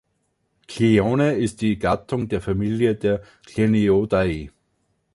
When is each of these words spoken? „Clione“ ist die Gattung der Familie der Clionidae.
„Clione“ 0.67 1.33
ist 1.35 1.61
die 1.61 1.77
Gattung 1.77 2.27
der 2.27 2.41
Familie 2.41 2.95
der 2.95 3.21
Clionidae. 3.45 4.49